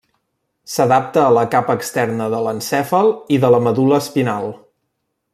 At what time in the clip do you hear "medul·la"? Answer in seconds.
3.67-4.01